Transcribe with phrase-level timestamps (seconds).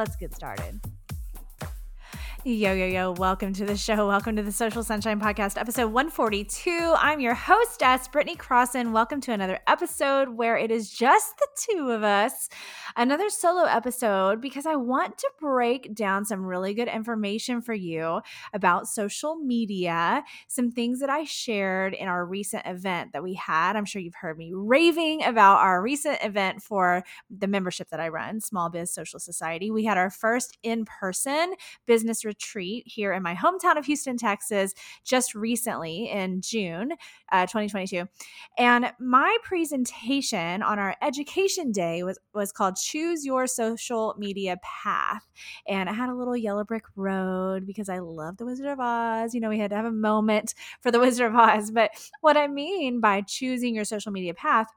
[0.00, 0.80] Let's get started.
[2.42, 4.08] Yo, yo, yo, welcome to the show.
[4.08, 6.94] Welcome to the Social Sunshine Podcast, episode 142.
[6.96, 8.92] I'm your hostess, Brittany Crossan.
[8.92, 12.48] Welcome to another episode where it is just the two of us.
[12.96, 18.22] Another solo episode because I want to break down some really good information for you
[18.54, 23.76] about social media, some things that I shared in our recent event that we had.
[23.76, 28.08] I'm sure you've heard me raving about our recent event for the membership that I
[28.08, 29.70] run, Small Biz Social Society.
[29.70, 31.52] We had our first in person
[31.86, 34.72] business retreat here in my hometown of Houston, Texas,
[35.04, 36.92] just recently in June
[37.32, 38.06] uh, 2022.
[38.56, 45.26] And my presentation on our education day was, was called Choose Your Social Media Path.
[45.66, 49.34] And I had a little yellow brick road because I love the Wizard of Oz.
[49.34, 51.72] You know, we had to have a moment for the Wizard of Oz.
[51.72, 54.68] But what I mean by choosing your social media path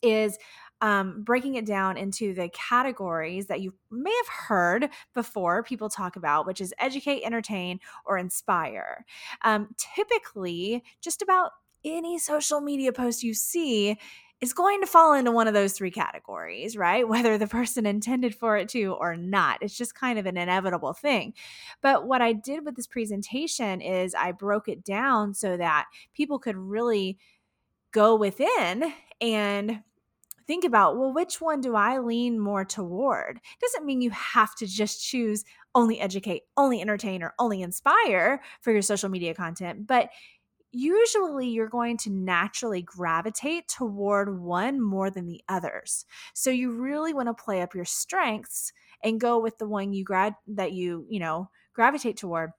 [0.00, 0.38] is
[0.82, 6.16] um, breaking it down into the categories that you may have heard before people talk
[6.16, 9.06] about, which is educate, entertain, or inspire.
[9.42, 11.52] Um, typically, just about
[11.84, 13.96] any social media post you see
[14.40, 17.08] is going to fall into one of those three categories, right?
[17.08, 19.58] Whether the person intended for it to or not.
[19.62, 21.32] It's just kind of an inevitable thing.
[21.80, 26.40] But what I did with this presentation is I broke it down so that people
[26.40, 27.18] could really
[27.92, 29.82] go within and
[30.46, 33.40] think about well which one do i lean more toward?
[33.60, 38.72] Doesn't mean you have to just choose only educate only entertain or only inspire for
[38.72, 40.10] your social media content but
[40.72, 46.06] usually you're going to naturally gravitate toward one more than the others.
[46.34, 48.72] So you really want to play up your strengths
[49.04, 52.50] and go with the one you grad that you you know gravitate toward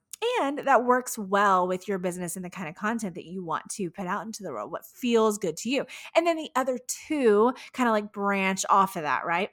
[0.42, 3.70] and that works well with your business and the kind of content that you want
[3.72, 5.86] to put out into the world, what feels good to you.
[6.16, 9.50] And then the other two kind of like branch off of that, right?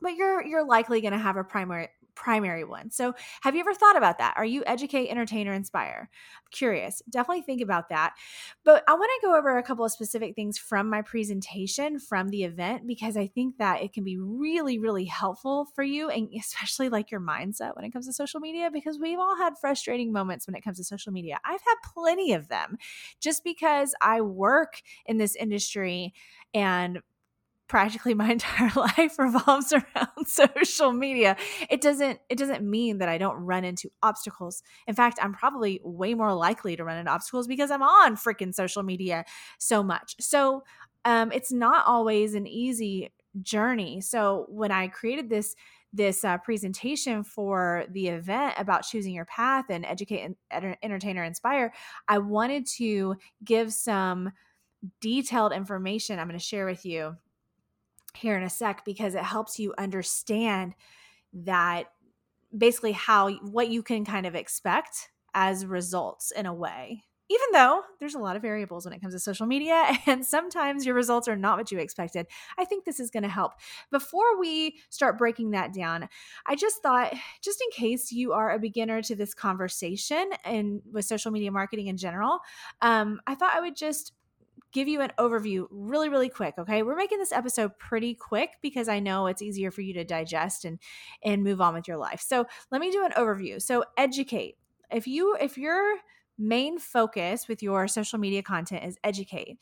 [0.00, 2.90] But you're you're likely going to have a primary primary one.
[2.90, 4.34] So, have you ever thought about that?
[4.36, 6.08] Are you educate, entertain, or inspire?
[6.10, 7.02] I'm curious.
[7.10, 8.14] Definitely think about that.
[8.64, 12.28] But I want to go over a couple of specific things from my presentation from
[12.28, 16.28] the event because I think that it can be really, really helpful for you and
[16.38, 20.12] especially like your mindset when it comes to social media because we've all had frustrating
[20.12, 21.38] moments when it comes to social media.
[21.44, 22.76] I've had plenty of them
[23.20, 26.12] just because I work in this industry
[26.54, 27.00] and
[27.72, 31.34] practically my entire life revolves around social media.
[31.70, 34.62] It doesn't it doesn't mean that i don't run into obstacles.
[34.86, 38.54] In fact i'm probably way more likely to run into obstacles because i'm on freaking
[38.54, 39.24] social media
[39.58, 40.16] so much.
[40.20, 40.64] So
[41.06, 43.10] um, it's not always an easy
[43.40, 44.02] journey.
[44.02, 45.56] So when i created this
[45.94, 51.24] this uh, presentation for the event about choosing your path and educate and entertain or
[51.24, 51.70] inspire
[52.08, 54.32] i wanted to give some
[55.02, 57.14] detailed information i'm going to share with you
[58.16, 60.74] here in a sec because it helps you understand
[61.32, 61.86] that
[62.56, 67.04] basically how what you can kind of expect as results in a way.
[67.30, 70.84] Even though there's a lot of variables when it comes to social media and sometimes
[70.84, 72.26] your results are not what you expected
[72.58, 73.52] i think this is going to help.
[73.90, 76.08] Before we start breaking that down
[76.46, 81.06] i just thought just in case you are a beginner to this conversation and with
[81.06, 82.40] social media marketing in general
[82.82, 84.12] um, i thought i would just
[84.72, 86.54] give you an overview really, really quick.
[86.58, 86.82] Okay.
[86.82, 90.64] We're making this episode pretty quick because I know it's easier for you to digest
[90.64, 90.78] and
[91.22, 92.20] and move on with your life.
[92.20, 93.60] So let me do an overview.
[93.60, 94.56] So educate.
[94.90, 95.98] If you if your
[96.38, 99.58] main focus with your social media content is educate,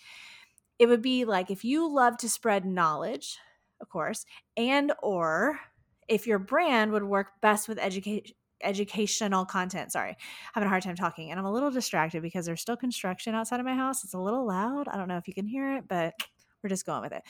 [0.78, 3.38] it would be like if you love to spread knowledge,
[3.81, 4.25] of course,
[4.56, 5.60] and or
[6.09, 9.92] if your brand would work best with educate educational content.
[9.92, 10.16] Sorry,
[10.53, 13.60] having a hard time talking, and I'm a little distracted because there's still construction outside
[13.60, 14.04] of my house.
[14.04, 14.89] It's a little loud.
[14.89, 16.15] I don't know if you can hear it, but
[16.62, 17.22] we're just going with it.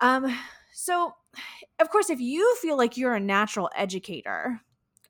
[0.00, 0.36] Um,
[0.74, 1.14] so
[1.78, 4.60] of course, if you feel like you're a natural educator,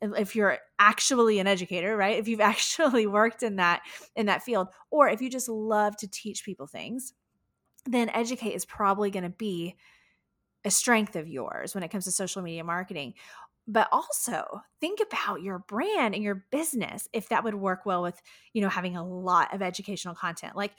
[0.03, 3.83] if you're actually an educator right if you've actually worked in that
[4.17, 7.13] in that field or if you just love to teach people things
[7.87, 9.77] then educate is probably going to be
[10.65, 13.15] a strength of yours when it comes to social media marketing
[13.67, 18.21] but also think about your brand and your business if that would work well with
[18.53, 20.57] you know having a lot of educational content.
[20.57, 20.73] Like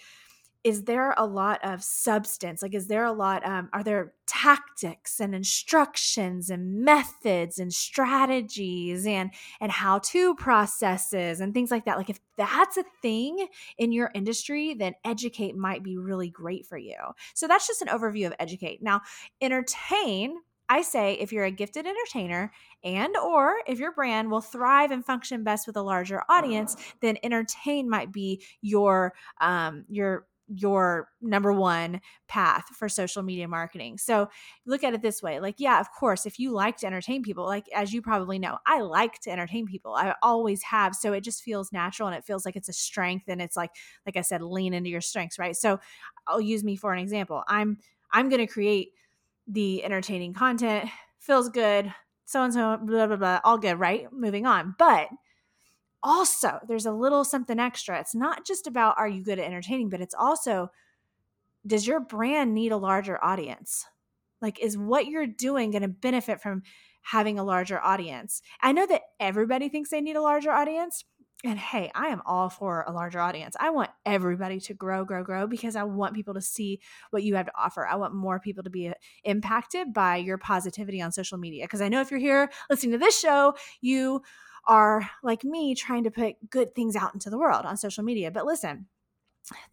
[0.63, 2.61] is there a lot of substance?
[2.61, 9.05] Like is there a lot um, are there tactics and instructions and methods and strategies
[9.05, 11.97] and and how to processes and things like that?
[11.97, 13.47] Like if that's a thing
[13.77, 16.97] in your industry then educate might be really great for you.
[17.33, 18.81] So that's just an overview of educate.
[18.81, 19.01] Now
[19.41, 20.37] entertain
[20.69, 22.51] I say if you're a gifted entertainer
[22.83, 27.17] and or if your brand will thrive and function best with a larger audience, then
[27.23, 33.97] entertain might be your um your your number one path for social media marketing.
[33.97, 34.29] So
[34.65, 35.39] look at it this way.
[35.39, 38.57] Like, yeah, of course, if you like to entertain people, like as you probably know,
[38.65, 39.93] I like to entertain people.
[39.95, 40.95] I always have.
[40.95, 43.25] So it just feels natural and it feels like it's a strength.
[43.29, 43.71] And it's like,
[44.05, 45.55] like I said, lean into your strengths, right?
[45.55, 45.79] So
[46.27, 47.43] I'll use me for an example.
[47.47, 47.77] I'm
[48.11, 48.89] I'm gonna create
[49.47, 51.93] the entertaining content, feels good,
[52.25, 54.11] so and so, blah, blah, blah, all good, right?
[54.11, 54.75] Moving on.
[54.77, 55.09] But
[56.03, 57.99] also there's a little something extra.
[57.99, 60.69] It's not just about are you good at entertaining, but it's also
[61.65, 63.85] does your brand need a larger audience?
[64.41, 66.63] Like, is what you're doing going to benefit from
[67.01, 68.41] having a larger audience?
[68.61, 71.05] I know that everybody thinks they need a larger audience.
[71.45, 73.57] And hey, I am all for a larger audience.
[73.59, 76.79] I want everybody to grow, grow, grow because I want people to see
[77.11, 77.85] what you have to offer.
[77.85, 78.93] I want more people to be uh,
[79.25, 81.65] impacted by your positivity on social media.
[81.65, 84.21] Because I know if you're here listening to this show, you
[84.67, 88.31] are like me trying to put good things out into the world on social media.
[88.31, 88.87] But listen,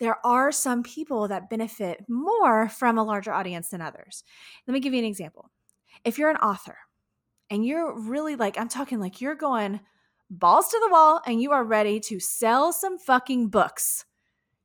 [0.00, 4.24] there are some people that benefit more from a larger audience than others.
[4.66, 5.50] Let me give you an example.
[6.04, 6.78] If you're an author
[7.48, 9.78] and you're really like, I'm talking like you're going
[10.30, 14.04] balls to the wall and you are ready to sell some fucking books,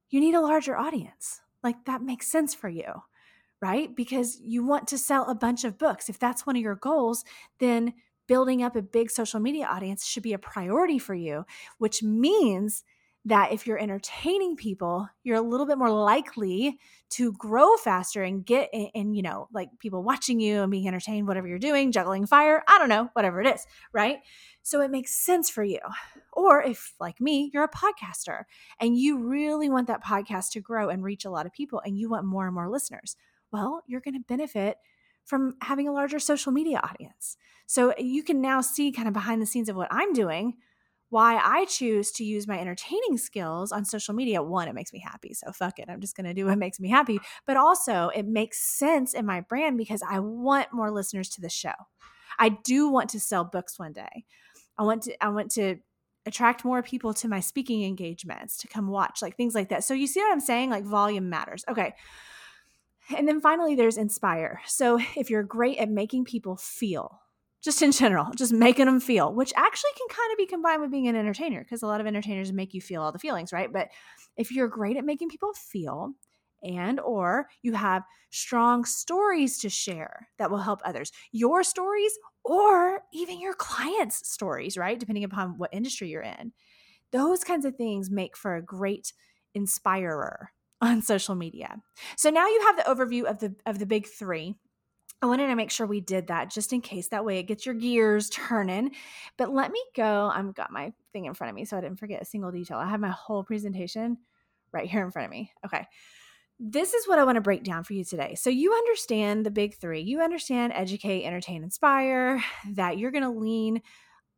[0.10, 1.42] you need a larger audience.
[1.64, 3.04] Like that makes sense for you,
[3.62, 3.94] right?
[3.96, 6.08] Because you want to sell a bunch of books.
[6.08, 7.26] If that's one of your goals,
[7.60, 7.94] then
[8.28, 11.46] building up a big social media audience should be a priority for you,
[11.80, 12.84] which means
[13.28, 16.80] that if you're entertaining people, you're a little bit more likely
[17.10, 20.88] to grow faster and get in, in, you know, like people watching you and being
[20.88, 24.20] entertained, whatever you're doing, juggling fire, I don't know, whatever it is, right?
[24.62, 25.80] So it makes sense for you.
[26.34, 28.44] Or if, like me, you're a podcaster
[28.80, 31.98] and you really want that podcast to grow and reach a lot of people and
[31.98, 33.16] you want more and more listeners,
[33.52, 34.78] well, you're going to benefit
[35.24, 37.38] from having a larger social media audience.
[37.66, 40.58] So you can now see kind of behind the scenes of what I'm doing,
[41.10, 44.42] why I choose to use my entertaining skills on social media.
[44.42, 45.34] One, it makes me happy.
[45.34, 45.90] So fuck it.
[45.90, 47.20] I'm just going to do what makes me happy.
[47.46, 51.50] But also, it makes sense in my brand because I want more listeners to the
[51.50, 51.74] show.
[52.40, 54.26] I do want to sell books one day.
[54.78, 55.78] I want to I want to
[56.26, 59.84] attract more people to my speaking engagements to come watch, like things like that.
[59.84, 60.70] So you see what I'm saying?
[60.70, 61.64] Like volume matters.
[61.70, 61.94] Okay.
[63.16, 64.62] And then finally, there's inspire.
[64.66, 67.22] So if you're great at making people feel,
[67.66, 70.92] just in general, just making them feel, which actually can kind of be combined with
[70.92, 73.74] being an entertainer because a lot of entertainers make you feel all the feelings, right?
[73.74, 73.90] But
[74.38, 76.14] if you're great at making people feel,
[76.64, 83.02] and or you have strong stories to share that will help others your stories or
[83.14, 86.54] even your clients stories right depending upon what industry you're in
[87.12, 89.14] those kinds of things make for a great
[89.54, 90.50] inspirer
[90.82, 91.82] on social media.
[92.18, 94.56] So now you have the overview of the of the big 3.
[95.22, 97.66] I wanted to make sure we did that just in case that way it gets
[97.66, 98.92] your gears turning.
[99.38, 100.32] But let me go.
[100.34, 102.78] I've got my thing in front of me so I didn't forget a single detail.
[102.78, 104.18] I have my whole presentation
[104.72, 105.52] right here in front of me.
[105.66, 105.86] Okay.
[106.60, 108.36] This is what I want to break down for you today.
[108.36, 110.00] So, you understand the big three.
[110.00, 112.42] You understand educate, entertain, inspire,
[112.76, 113.82] that you're going to lean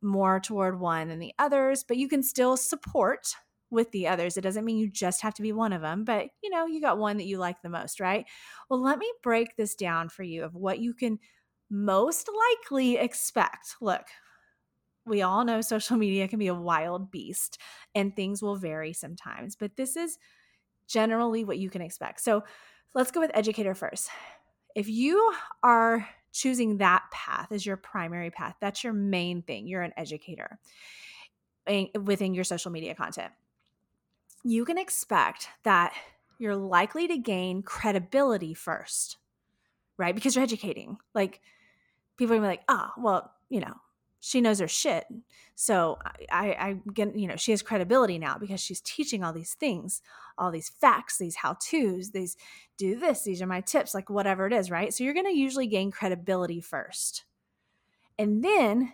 [0.02, 3.36] more toward one than the others, but you can still support
[3.70, 4.38] with the others.
[4.38, 6.82] It doesn't mean you just have to be one of them, but you know, you
[6.82, 8.26] got one that you like the most, right?
[8.70, 11.20] Well, let me break this down for you of what you can
[11.70, 12.30] most
[12.72, 13.76] likely expect.
[13.82, 14.06] Look,
[15.06, 17.60] we all know social media can be a wild beast
[17.96, 20.18] and things will vary sometimes, but this is
[20.88, 22.22] generally what you can expect.
[22.22, 22.44] So
[22.96, 24.10] let's go with educator first.
[24.76, 25.34] If you
[25.64, 30.60] are choosing that path as your primary path, that's your main thing, you're an educator
[32.02, 33.32] within your social media content
[34.44, 35.94] you can expect that
[36.40, 39.18] you're likely to gain credibility first,
[39.98, 40.16] right?
[40.16, 40.98] Because you're educating.
[41.14, 41.42] Like
[42.18, 43.76] people are gonna be like, ah, oh, well, you know,
[44.20, 45.06] she knows her shit.
[45.56, 45.98] So
[46.32, 50.02] I, I get, you know, she has credibility now because she's teaching all these things,
[50.38, 52.36] all these facts, these how to's, these
[52.78, 54.94] do this, these are my tips, like whatever it is, right?
[54.94, 57.26] So you're to usually gain credibility first.
[58.20, 58.94] And then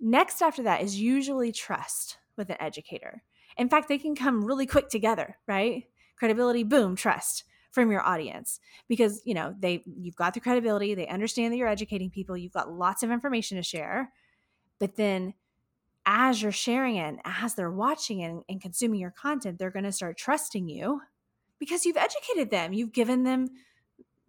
[0.00, 3.22] next after that is usually trust with an educator.
[3.56, 5.84] In fact, they can come really quick together, right?
[6.16, 8.58] Credibility, boom, trust from your audience
[8.88, 12.50] because you know they you've got the credibility they understand that you're educating people you've
[12.50, 14.10] got lots of information to share
[14.78, 15.34] but then
[16.06, 20.16] as you're sharing it as they're watching and consuming your content they're going to start
[20.16, 21.02] trusting you
[21.58, 23.48] because you've educated them, you've given them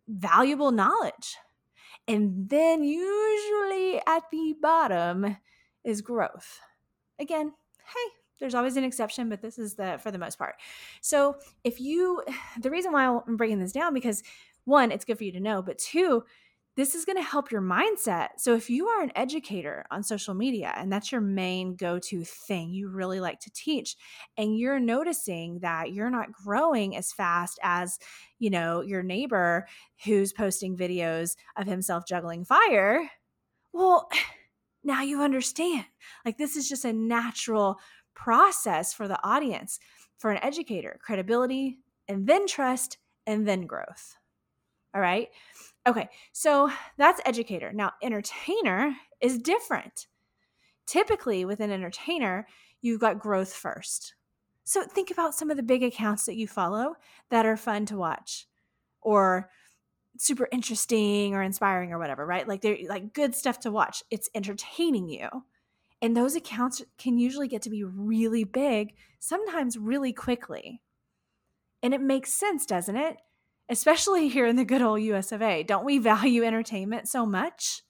[0.07, 1.37] valuable knowledge.
[2.07, 5.37] And then, usually at the bottom,
[5.83, 6.59] is growth.
[7.19, 7.51] Again,
[7.85, 10.55] hey, there's always an exception, but this is the for the most part.
[11.01, 12.23] So, if you,
[12.61, 14.23] the reason why I'm breaking this down because
[14.65, 16.23] one, it's good for you to know, but two,
[16.77, 18.27] this is going to help your mindset.
[18.37, 22.23] So, if you are an educator on social media and that's your main go to
[22.23, 23.97] thing you really like to teach,
[24.37, 27.97] and you're noticing that you're not growing as fast as,
[28.37, 29.67] you know, your neighbor
[30.05, 33.09] who's posting videos of himself juggling fire,
[33.73, 34.07] well,
[34.83, 35.85] now you understand.
[36.25, 37.79] Like, this is just a natural
[38.17, 39.79] process for the audience,
[40.17, 42.97] for an educator credibility, and then trust,
[43.27, 44.15] and then growth.
[44.93, 45.29] All right.
[45.85, 47.71] Okay, so that's educator.
[47.71, 50.07] Now, entertainer is different.
[50.85, 52.47] Typically, with an entertainer,
[52.81, 54.15] you've got growth first.
[54.63, 56.95] So think about some of the big accounts that you follow
[57.29, 58.47] that are fun to watch
[59.01, 59.49] or
[60.17, 62.47] super interesting or inspiring or whatever, right?
[62.47, 64.03] Like they're like good stuff to watch.
[64.09, 65.29] It's entertaining you.
[66.01, 70.81] And those accounts can usually get to be really big, sometimes really quickly.
[71.81, 73.17] And it makes sense, doesn't it?
[73.69, 75.63] especially here in the good old US of A.
[75.63, 77.83] Don't we value entertainment so much?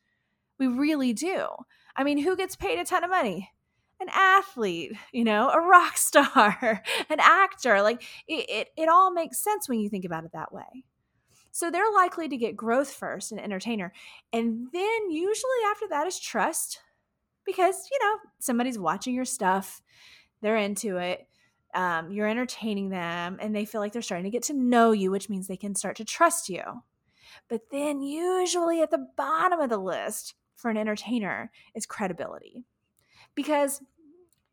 [0.60, 1.48] We really do.
[1.96, 3.52] I mean, who gets paid a ton of money?
[4.00, 7.82] An athlete, you know, a rock star, an actor.
[7.82, 10.84] Like it, it, it all makes sense when you think about it that way.
[11.52, 13.92] So they're likely to get growth first, an entertainer.
[14.32, 16.80] And then usually after that is trust
[17.48, 19.82] because, you know, somebody's watching your stuff,
[20.42, 21.28] they're into it
[21.74, 25.12] um, you're entertaining them and they feel like they're starting to get to know you,
[25.12, 26.64] which means they can start to trust you.
[27.50, 32.66] But then, usually at the bottom of the list for an entertainer is credibility
[33.36, 33.82] because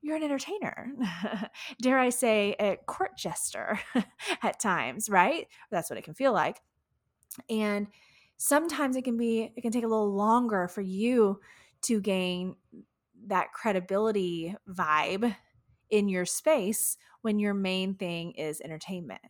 [0.03, 0.93] you're an entertainer.
[1.81, 3.81] Dare I say, a court jester
[4.43, 5.47] at times, right?
[5.71, 6.61] That's what it can feel like.
[7.49, 7.87] And
[8.37, 11.41] sometimes it can be, it can take a little longer for you
[11.85, 12.57] to gain
[13.27, 15.35] that credibility vibe
[15.91, 19.21] in your space when your main thing is entertainment.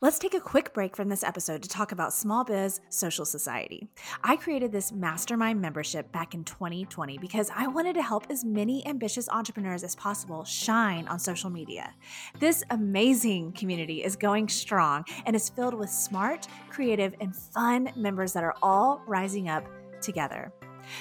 [0.00, 3.88] Let's take a quick break from this episode to talk about Small Biz Social Society.
[4.22, 8.86] I created this mastermind membership back in 2020 because I wanted to help as many
[8.86, 11.94] ambitious entrepreneurs as possible shine on social media.
[12.38, 18.32] This amazing community is going strong and is filled with smart, creative, and fun members
[18.34, 19.64] that are all rising up
[20.00, 20.52] together.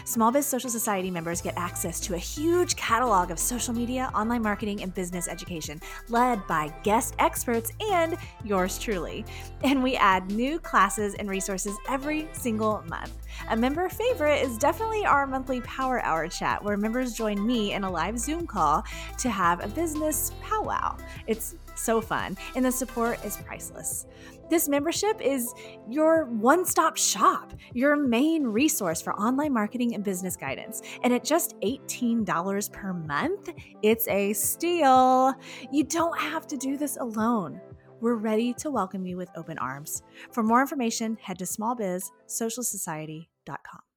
[0.05, 4.41] Small Biz Social Society members get access to a huge catalog of social media, online
[4.41, 9.25] marketing, and business education led by guest experts and yours truly.
[9.63, 13.13] And we add new classes and resources every single month.
[13.49, 17.83] A member favorite is definitely our monthly Power Hour chat, where members join me in
[17.83, 18.83] a live Zoom call
[19.19, 20.97] to have a business powwow.
[21.27, 24.05] It's so fun, and the support is priceless.
[24.49, 25.53] This membership is
[25.89, 30.81] your one stop shop, your main resource for online marketing and business guidance.
[31.03, 33.49] And at just $18 per month,
[33.81, 35.33] it's a steal.
[35.71, 37.61] You don't have to do this alone.
[38.01, 40.03] We're ready to welcome you with open arms.
[40.31, 43.90] For more information, head to smallbizsocialsociety.com.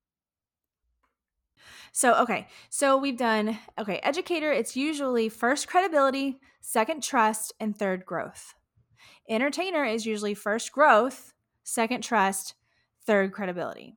[1.96, 8.04] So, okay, so we've done, okay, educator, it's usually first credibility, second trust, and third
[8.04, 8.54] growth.
[9.28, 12.54] Entertainer is usually first growth, second trust,
[13.06, 13.96] third credibility.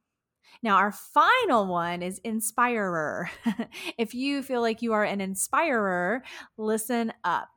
[0.62, 3.32] Now, our final one is inspirer.
[3.98, 6.22] if you feel like you are an inspirer,
[6.56, 7.50] listen up.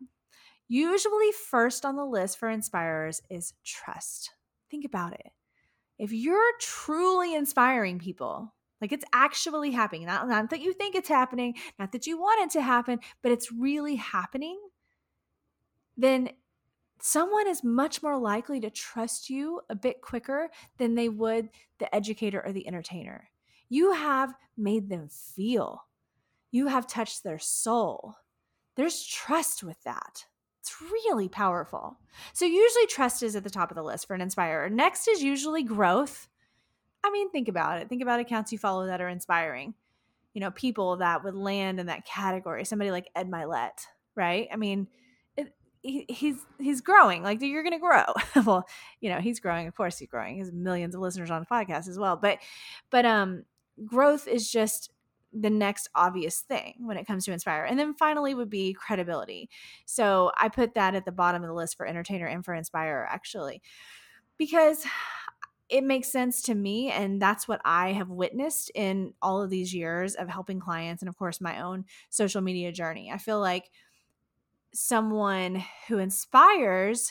[0.69, 4.31] Usually, first on the list for inspirers is trust.
[4.71, 5.33] Think about it.
[5.99, 11.09] If you're truly inspiring people, like it's actually happening, not, not that you think it's
[11.09, 14.59] happening, not that you want it to happen, but it's really happening,
[15.97, 16.31] then
[17.01, 21.95] someone is much more likely to trust you a bit quicker than they would the
[21.95, 23.29] educator or the entertainer.
[23.69, 25.85] You have made them feel,
[26.51, 28.17] you have touched their soul.
[28.77, 30.25] There's trust with that.
[30.61, 31.99] It's really powerful.
[32.33, 34.69] So, usually, trust is at the top of the list for an inspirer.
[34.69, 36.29] Next is usually growth.
[37.03, 37.89] I mean, think about it.
[37.89, 39.75] Think about accounts you follow that are inspiring.
[40.35, 42.65] You know, people that would land in that category.
[42.65, 44.49] Somebody like Ed Mylett, right?
[44.53, 44.87] I mean,
[45.83, 48.05] he, he's he's growing like you're gonna grow
[48.45, 48.67] well
[49.01, 51.47] you know he's growing of course he's growing he has millions of listeners on the
[51.47, 52.39] podcast as well but
[52.91, 53.45] but um
[53.87, 54.91] growth is just
[55.33, 59.49] the next obvious thing when it comes to inspire and then finally would be credibility
[59.87, 63.09] so i put that at the bottom of the list for entertainer and for inspire
[63.11, 63.63] actually
[64.37, 64.85] because
[65.71, 69.75] it makes sense to me and that's what i have witnessed in all of these
[69.75, 73.71] years of helping clients and of course my own social media journey i feel like
[74.73, 77.11] someone who inspires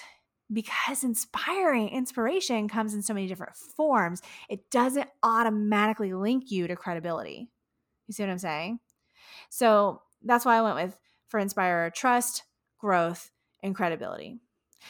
[0.51, 6.75] because inspiring inspiration comes in so many different forms, it doesn't automatically link you to
[6.75, 7.49] credibility.
[8.07, 8.79] You see what I'm saying?
[9.49, 12.43] So that's why I went with for Inspire trust,
[12.79, 13.29] growth,
[13.61, 14.39] and credibility.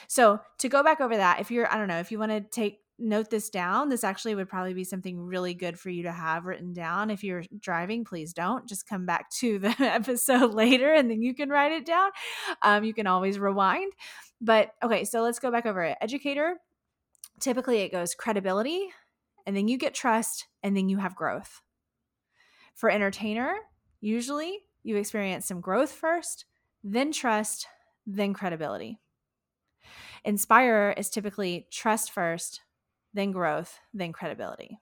[0.08, 2.42] So to go back over that, if you're, I don't know, if you want to
[2.42, 6.12] take note this down, this actually would probably be something really good for you to
[6.12, 7.10] have written down.
[7.10, 8.68] If you're driving, please don't.
[8.68, 12.12] Just come back to the episode later and then you can write it down.
[12.62, 13.94] Um, you can always rewind.
[14.42, 15.98] But okay, so let's go back over it.
[16.02, 16.56] Educator,
[17.40, 18.90] typically it goes credibility,
[19.46, 21.62] and then you get trust, and then you have growth.
[22.74, 23.56] For entertainer,
[24.00, 26.46] usually you experience some growth first,
[26.84, 27.68] then trust,
[28.06, 29.00] then credibility.
[30.24, 32.62] Inspire is typically trust first,
[33.14, 34.80] then growth, then credibility.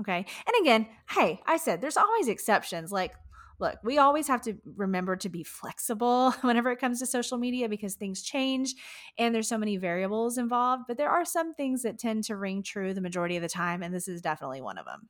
[0.00, 0.26] Okay.
[0.46, 2.90] And again, hey, I said there's always exceptions.
[2.90, 3.14] Like,
[3.60, 7.68] look, we always have to remember to be flexible whenever it comes to social media
[7.68, 8.74] because things change
[9.18, 10.84] and there's so many variables involved.
[10.88, 13.82] But there are some things that tend to ring true the majority of the time.
[13.82, 15.08] And this is definitely one of them.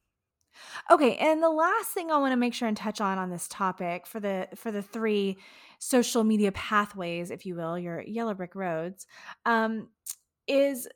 [0.91, 3.49] Okay, and the last thing I want to make sure and touch on on this
[3.49, 5.39] topic for the for the three
[5.81, 9.07] social media pathways, if you will, your yellow brick roads,
[9.45, 9.89] um,
[10.47, 10.89] is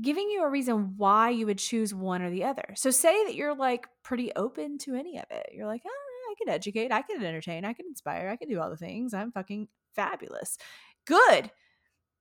[0.00, 2.74] giving you a reason why you would choose one or the other.
[2.74, 5.50] So say that you're like pretty open to any of it.
[5.52, 8.60] You're like, oh, I can educate, I can entertain, I can inspire, I can do
[8.60, 9.14] all the things.
[9.14, 10.58] I'm fucking fabulous.
[11.06, 11.50] Good.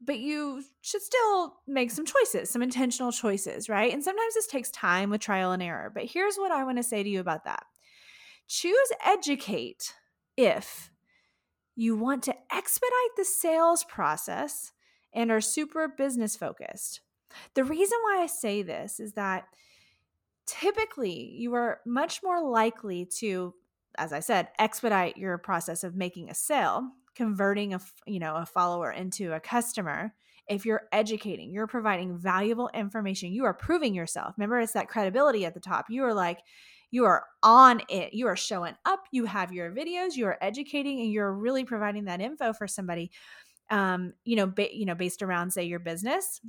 [0.06, 3.94] But you should still make some choices, some intentional choices, right?
[3.94, 5.92] And sometimes this takes time with trial and error.
[5.94, 7.63] But here's what I want to say to you about that
[8.48, 9.96] choose educate
[10.36, 10.92] if
[11.75, 14.74] you want to expedite the sales process
[15.13, 17.00] and are super business focused
[17.54, 19.46] the reason why I say this is that
[20.46, 23.54] typically you are much more likely to
[23.98, 28.46] as I said, expedite your process of making a sale, converting a, you know, a
[28.46, 30.13] follower into a customer.
[30.48, 34.34] If you're educating, you're providing valuable information, you are proving yourself.
[34.38, 35.86] Remember, it's that credibility at the top.
[35.90, 36.40] You are like,
[36.92, 38.13] you are on it.
[38.13, 39.06] You are showing up.
[39.12, 40.16] You have your videos.
[40.16, 43.10] You are educating, and you're really providing that info for somebody.
[43.72, 46.40] Um, you know, ba- you know, based around say your business,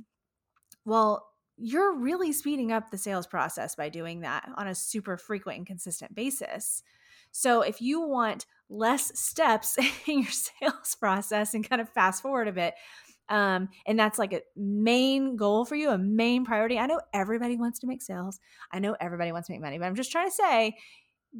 [0.85, 5.57] well, you're really speeding up the sales process by doing that on a super frequent
[5.57, 6.83] and consistent basis.
[7.31, 12.47] So if you want less steps in your sales process and kind of fast forward
[12.47, 12.75] a bit,
[13.27, 16.77] um, and that's like a main goal for you, a main priority.
[16.77, 18.39] I know everybody wants to make sales.
[18.71, 20.75] I know everybody wants to make money, but I'm just trying to say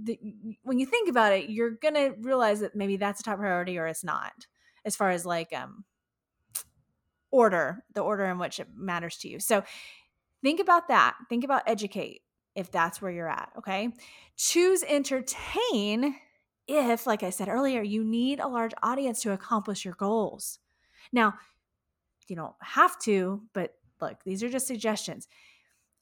[0.04, 0.18] that
[0.64, 3.86] when you think about it, you're gonna realize that maybe that's a top priority or
[3.86, 4.48] it's not,
[4.84, 5.86] as far as like um
[7.36, 9.40] order, the order in which it matters to you.
[9.40, 9.64] So
[10.42, 11.16] think about that.
[11.28, 12.22] Think about educate
[12.56, 13.52] if that's where you're at.
[13.58, 13.90] Okay.
[14.38, 16.16] Choose entertain
[16.68, 20.60] if, like I said earlier, you need a large audience to accomplish your goals.
[21.12, 21.34] Now,
[22.28, 25.28] you don't have to, but look, these are just suggestions.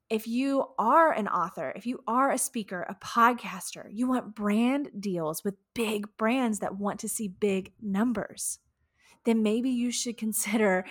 [0.10, 4.90] If you are an author, if you are a speaker, a podcaster, you want brand
[5.00, 8.60] deals with big brands that want to see big numbers,
[9.26, 10.86] then maybe you should consider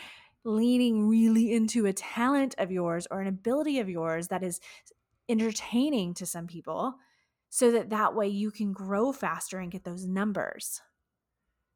[0.45, 4.61] leaning really into a talent of yours or an ability of yours that is
[5.29, 6.95] entertaining to some people
[7.49, 10.81] so that that way you can grow faster and get those numbers.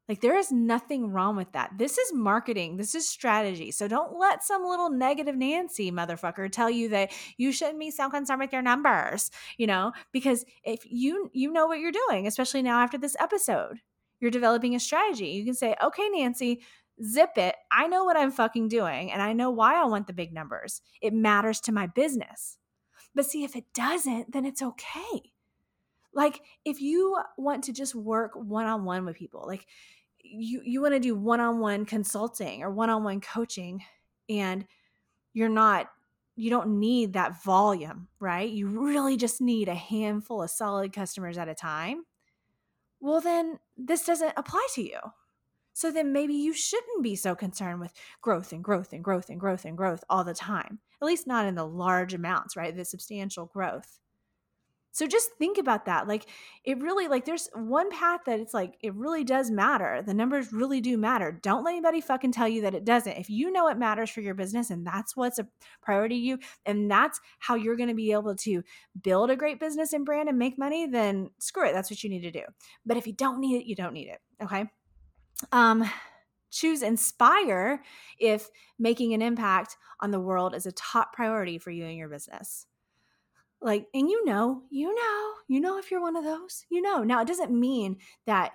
[0.09, 1.71] Like there is nothing wrong with that.
[1.77, 2.77] This is marketing.
[2.77, 3.71] This is strategy.
[3.71, 8.09] So don't let some little negative Nancy motherfucker tell you that you shouldn't be so
[8.09, 12.61] concerned with your numbers, you know, because if you you know what you're doing, especially
[12.61, 13.81] now after this episode,
[14.21, 15.27] you're developing a strategy.
[15.27, 16.61] You can say, "Okay, Nancy,
[17.03, 17.55] zip it.
[17.71, 20.81] I know what I'm fucking doing and I know why I want the big numbers.
[21.01, 22.57] It matters to my business.
[23.13, 25.31] But see, if it doesn't, then it's okay.
[26.13, 29.65] Like if you want to just work one on one with people, like
[30.19, 33.83] you, you want to do one on one consulting or one on one coaching,
[34.29, 34.65] and
[35.33, 35.89] you're not,
[36.35, 38.49] you don't need that volume, right?
[38.49, 42.03] You really just need a handful of solid customers at a time.
[42.99, 44.99] Well, then this doesn't apply to you
[45.77, 49.39] so then maybe you shouldn't be so concerned with growth and growth and growth and
[49.39, 52.75] growth and growth all the time, at least not in the large amounts, right?
[52.75, 53.99] The substantial growth.
[54.91, 56.07] So just think about that.
[56.07, 56.25] Like
[56.63, 60.01] it really like there's one path that it's like it really does matter.
[60.03, 61.31] The numbers really do matter.
[61.31, 63.15] Don't let anybody fucking tell you that it doesn't.
[63.15, 65.47] If you know it matters for your business and that's what's a
[65.83, 68.63] priority to you and that's how you're going to be able to
[69.03, 71.73] build a great business and brand and make money, then screw it.
[71.73, 72.45] That's what you need to do.
[72.83, 74.17] But if you don't need it, you don't need it.
[74.41, 74.65] Okay?
[75.51, 75.89] Um,
[76.51, 77.83] choose inspire
[78.19, 82.09] if making an impact on the world is a top priority for you and your
[82.09, 82.65] business.
[83.61, 87.03] Like, and you know, you know, you know if you're one of those, you know.
[87.03, 88.51] Now, it doesn't mean that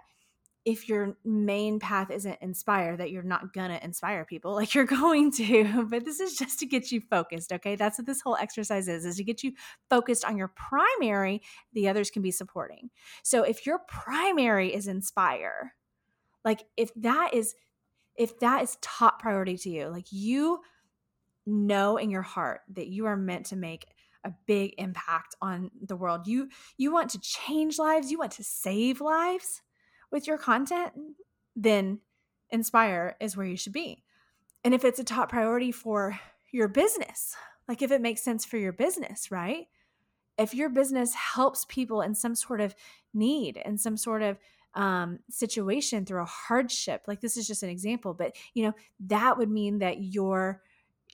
[0.65, 5.33] if your main path isn't inspire that you're not gonna inspire people like you're going
[5.33, 8.87] to but this is just to get you focused okay that's what this whole exercise
[8.87, 9.53] is is to get you
[9.91, 11.43] focused on your primary
[11.73, 12.91] the others can be supporting
[13.25, 15.75] so if your primary is inspire
[16.45, 17.55] like if that is
[18.17, 20.61] if that is top priority to you like you
[21.47, 23.87] know in your heart that you are meant to make
[24.25, 28.45] a big impact on the world you you want to change lives you want to
[28.45, 29.63] save lives
[30.13, 30.93] with your content,
[31.57, 31.99] then
[32.51, 34.05] Inspire is where you should be.
[34.63, 36.21] And if it's a top priority for
[36.53, 37.35] your business,
[37.67, 39.69] like if it makes sense for your business, right?
[40.37, 42.75] If your business helps people in some sort of
[43.15, 44.39] need in some sort of
[44.75, 49.39] um, situation through a hardship, like this is just an example, but you know that
[49.39, 50.63] would mean that your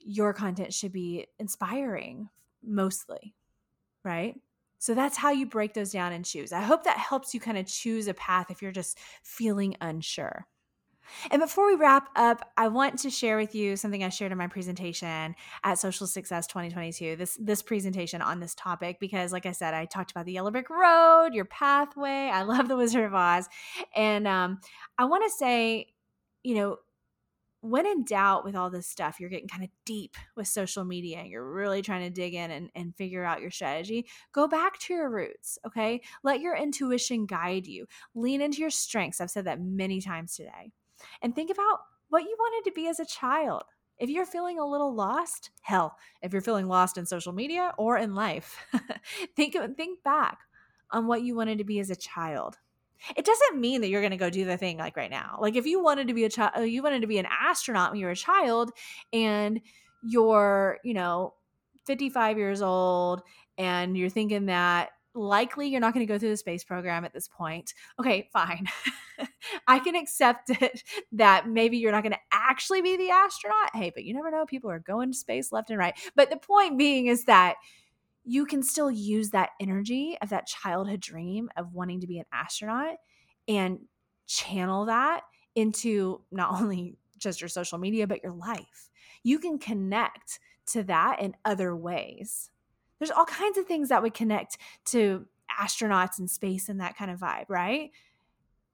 [0.01, 2.29] your content should be inspiring
[2.63, 3.35] mostly,
[4.05, 4.41] right?
[4.79, 6.53] So that's how you break those down and choose.
[6.53, 10.47] I hope that helps you kind of choose a path if you're just feeling unsure.
[11.31, 14.39] And before we wrap up, I want to share with you something I shared in
[14.39, 17.17] my presentation at Social Success 2022.
[17.17, 20.51] This this presentation on this topic because like I said, I talked about the yellow
[20.51, 22.31] brick road, your pathway.
[22.33, 23.49] I love the Wizard of Oz.
[23.95, 24.61] And um,
[24.97, 25.87] I want to say,
[26.43, 26.79] you know,
[27.61, 31.19] when in doubt with all this stuff, you're getting kind of deep with social media
[31.19, 34.79] and you're really trying to dig in and, and figure out your strategy, go back
[34.79, 36.01] to your roots, okay?
[36.23, 37.87] Let your intuition guide you.
[38.15, 39.21] Lean into your strengths.
[39.21, 40.71] I've said that many times today.
[41.23, 43.65] And think about what you wanted to be as a child.
[43.99, 47.99] If you're feeling a little lost, hell, if you're feeling lost in social media or
[47.99, 48.65] in life,
[49.37, 50.39] think think back
[50.91, 52.57] on what you wanted to be as a child
[53.17, 55.39] it doesn't mean that you're going to go do the thing like right now.
[55.41, 57.91] Like if you wanted to be a child, uh, you wanted to be an astronaut
[57.91, 58.71] when you were a child
[59.13, 59.61] and
[60.03, 61.35] you're, you know,
[61.87, 63.23] 55 years old
[63.57, 67.13] and you're thinking that likely you're not going to go through the space program at
[67.13, 67.75] this point.
[67.99, 68.67] Okay, fine.
[69.69, 73.71] I can accept it that maybe you're not going to actually be the astronaut.
[73.75, 74.47] Hey, but you never know.
[74.47, 75.99] People are going to space left and right.
[76.15, 77.57] But the point being is that
[78.25, 82.27] you can still use that energy of that childhood dream of wanting to be an
[82.33, 82.97] astronaut
[83.47, 83.79] and
[84.27, 85.23] channel that
[85.55, 88.91] into not only just your social media, but your life.
[89.23, 92.51] You can connect to that in other ways.
[92.99, 95.27] There's all kinds of things that would connect to
[95.61, 97.91] astronauts and space and that kind of vibe, right?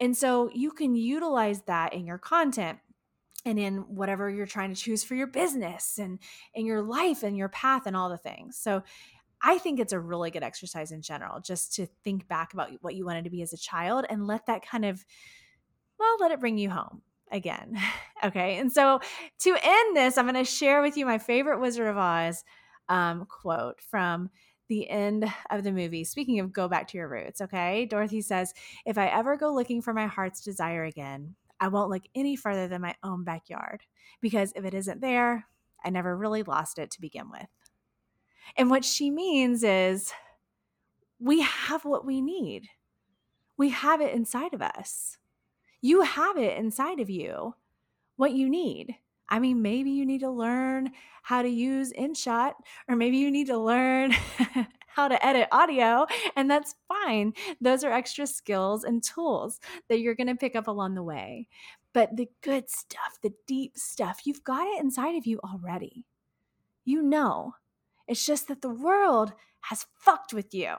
[0.00, 2.78] And so you can utilize that in your content
[3.44, 6.18] and in whatever you're trying to choose for your business and
[6.54, 8.56] in your life and your path and all the things.
[8.56, 8.82] So
[9.42, 12.94] I think it's a really good exercise in general, just to think back about what
[12.94, 15.04] you wanted to be as a child and let that kind of,
[15.98, 17.78] well, let it bring you home again.
[18.24, 18.56] okay.
[18.56, 19.00] And so
[19.40, 22.42] to end this, I'm going to share with you my favorite Wizard of Oz
[22.88, 24.30] um, quote from
[24.68, 26.04] the end of the movie.
[26.04, 27.86] Speaking of go back to your roots, okay?
[27.86, 28.54] Dorothy says,
[28.86, 32.68] If I ever go looking for my heart's desire again, I won't look any further
[32.68, 33.82] than my own backyard
[34.20, 35.46] because if it isn't there,
[35.84, 37.48] I never really lost it to begin with.
[38.56, 40.12] And what she means is
[41.18, 42.68] we have what we need.
[43.56, 45.18] We have it inside of us.
[45.80, 47.54] You have it inside of you,
[48.16, 48.96] what you need.
[49.28, 50.90] I mean, maybe you need to learn
[51.22, 52.52] how to use InShot,
[52.88, 54.14] or maybe you need to learn
[54.86, 56.06] how to edit audio,
[56.36, 57.32] and that's fine.
[57.60, 59.58] Those are extra skills and tools
[59.88, 61.48] that you're going to pick up along the way.
[61.92, 66.04] But the good stuff, the deep stuff, you've got it inside of you already.
[66.84, 67.54] You know.
[68.06, 70.74] It's just that the world has fucked with you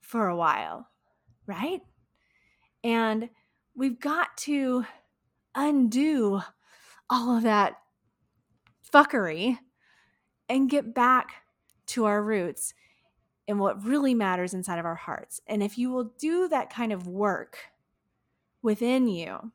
[0.00, 0.88] for a while,
[1.46, 1.82] right?
[2.82, 3.28] And
[3.76, 4.86] we've got to
[5.54, 6.40] undo
[7.10, 7.76] all of that
[8.92, 9.58] fuckery
[10.48, 11.42] and get back
[11.86, 12.72] to our roots
[13.48, 15.40] and what really matters inside of our hearts.
[15.46, 17.58] And if you will do that kind of work
[18.62, 19.52] within you,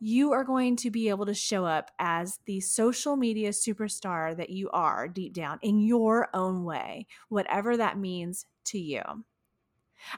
[0.00, 4.50] you are going to be able to show up as the social media superstar that
[4.50, 9.02] you are deep down in your own way, whatever that means to you.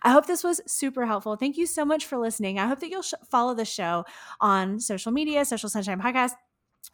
[0.03, 1.37] I hope this was super helpful.
[1.37, 2.59] Thank you so much for listening.
[2.59, 4.05] I hope that you'll sh- follow the show
[4.41, 6.33] on social media, Social Sunshine Podcast,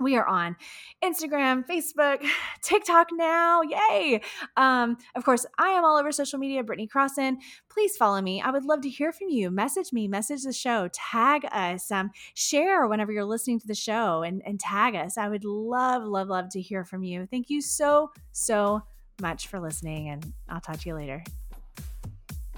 [0.00, 0.56] we are on
[1.02, 2.24] Instagram, Facebook,
[2.62, 3.62] TikTok now.
[3.62, 4.20] Yay.
[4.56, 7.38] Um, of course, I am all over social media, Brittany Crossan.
[7.70, 8.40] Please follow me.
[8.40, 9.50] I would love to hear from you.
[9.50, 14.22] Message me, message the show, tag us, um, share whenever you're listening to the show
[14.22, 15.18] and, and tag us.
[15.18, 17.26] I would love, love, love to hear from you.
[17.26, 18.82] Thank you so, so
[19.20, 21.22] much for listening, and I'll talk to you later.